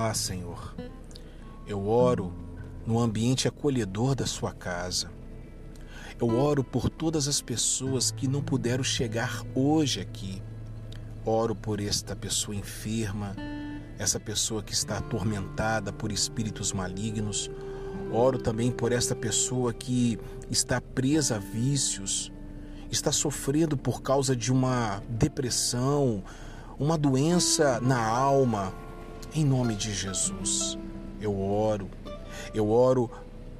Ah, 0.00 0.14
Senhor, 0.14 0.76
eu 1.66 1.88
oro 1.88 2.32
no 2.86 3.00
ambiente 3.00 3.48
acolhedor 3.48 4.14
da 4.14 4.26
sua 4.26 4.52
casa. 4.52 5.10
Eu 6.20 6.38
oro 6.38 6.62
por 6.62 6.88
todas 6.88 7.26
as 7.26 7.42
pessoas 7.42 8.12
que 8.12 8.28
não 8.28 8.40
puderam 8.40 8.84
chegar 8.84 9.42
hoje 9.56 10.00
aqui. 10.00 10.40
Oro 11.26 11.52
por 11.52 11.80
esta 11.80 12.14
pessoa 12.14 12.54
enferma, 12.54 13.34
essa 13.98 14.20
pessoa 14.20 14.62
que 14.62 14.72
está 14.72 14.98
atormentada 14.98 15.92
por 15.92 16.12
espíritos 16.12 16.72
malignos. 16.72 17.50
Oro 18.12 18.38
também 18.38 18.70
por 18.70 18.92
esta 18.92 19.16
pessoa 19.16 19.74
que 19.74 20.16
está 20.48 20.80
presa 20.80 21.34
a 21.34 21.38
vícios, 21.40 22.30
está 22.88 23.10
sofrendo 23.10 23.76
por 23.76 24.00
causa 24.00 24.36
de 24.36 24.52
uma 24.52 25.02
depressão, 25.08 26.22
uma 26.78 26.96
doença 26.96 27.80
na 27.80 28.00
alma. 28.00 28.86
Em 29.38 29.44
nome 29.44 29.76
de 29.76 29.94
Jesus, 29.94 30.76
eu 31.20 31.40
oro. 31.40 31.88
Eu 32.52 32.72
oro 32.72 33.08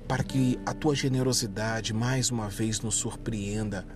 para 0.08 0.24
que 0.24 0.58
a 0.66 0.74
tua 0.74 0.92
generosidade 0.92 1.94
mais 1.94 2.32
uma 2.32 2.48
vez 2.48 2.80
nos 2.80 2.96
surpreenda 2.96 3.86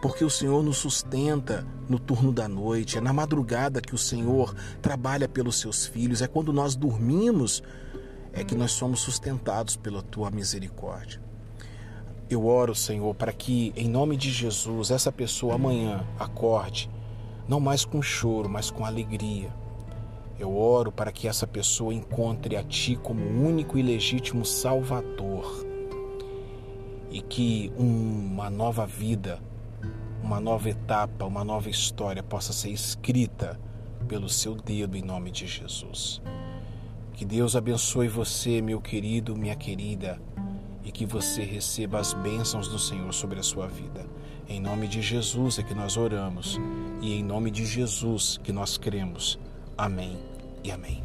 porque 0.00 0.24
o 0.24 0.30
Senhor 0.30 0.62
nos 0.62 0.76
sustenta 0.76 1.66
no 1.88 1.98
turno 1.98 2.32
da 2.32 2.46
noite, 2.46 2.98
é 2.98 3.00
na 3.00 3.12
madrugada 3.12 3.80
que 3.80 3.96
o 3.96 3.98
Senhor 3.98 4.54
trabalha 4.80 5.28
pelos 5.28 5.58
seus 5.58 5.84
filhos, 5.84 6.22
é 6.22 6.28
quando 6.28 6.52
nós 6.52 6.76
dormimos 6.76 7.64
é 8.32 8.44
que 8.44 8.54
nós 8.54 8.70
somos 8.70 9.00
sustentados 9.00 9.74
pela 9.74 10.02
tua 10.02 10.30
misericórdia. 10.30 11.20
Eu 12.30 12.46
oro, 12.46 12.76
Senhor, 12.76 13.12
para 13.16 13.32
que 13.32 13.72
em 13.74 13.88
nome 13.88 14.16
de 14.16 14.30
Jesus 14.30 14.92
essa 14.92 15.10
pessoa 15.10 15.56
amanhã 15.56 16.06
acorde 16.16 16.88
não 17.48 17.58
mais 17.58 17.84
com 17.84 18.00
choro, 18.00 18.48
mas 18.48 18.70
com 18.70 18.84
alegria. 18.84 19.52
Eu 20.42 20.56
oro 20.56 20.90
para 20.90 21.12
que 21.12 21.28
essa 21.28 21.46
pessoa 21.46 21.94
encontre 21.94 22.56
a 22.56 22.64
Ti 22.64 22.96
como 22.96 23.24
único 23.24 23.78
e 23.78 23.82
legítimo 23.82 24.44
Salvador 24.44 25.64
e 27.12 27.20
que 27.20 27.72
uma 27.78 28.50
nova 28.50 28.84
vida 28.84 29.40
uma 30.20 30.40
nova 30.40 30.68
etapa, 30.68 31.24
uma 31.24 31.44
nova 31.44 31.68
história 31.68 32.22
possa 32.22 32.52
ser 32.52 32.70
escrita 32.70 33.60
pelo 34.08 34.28
seu 34.28 34.54
dedo 34.54 34.96
em 34.96 35.02
nome 35.02 35.30
de 35.30 35.46
Jesus. 35.46 36.20
Que 37.12 37.24
Deus 37.24 37.54
abençoe 37.54 38.08
você, 38.08 38.60
meu 38.62 38.80
querido, 38.80 39.36
minha 39.36 39.54
querida, 39.54 40.20
e 40.84 40.90
que 40.90 41.06
você 41.06 41.42
receba 41.42 42.00
as 42.00 42.14
bênçãos 42.14 42.66
do 42.66 42.78
Senhor 42.78 43.12
sobre 43.12 43.38
a 43.38 43.42
sua 43.44 43.68
vida. 43.68 44.06
Em 44.48 44.60
nome 44.60 44.88
de 44.88 45.00
Jesus 45.00 45.58
é 45.58 45.62
que 45.62 45.74
nós 45.74 45.96
oramos 45.96 46.58
e 47.00 47.14
em 47.14 47.22
nome 47.22 47.50
de 47.50 47.64
Jesus 47.64 48.40
que 48.42 48.52
nós 48.52 48.76
cremos. 48.76 49.38
Amém 49.78 50.31
e 50.64 50.70
amém. 50.70 51.02